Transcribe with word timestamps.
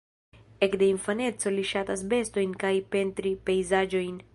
Ekde 0.67 0.87
infaneco 0.93 1.53
li 1.57 1.67
ŝatas 1.73 2.03
bestojn 2.15 2.59
kaj 2.65 2.73
pentri 2.97 3.39
pejzaĝojn. 3.51 4.23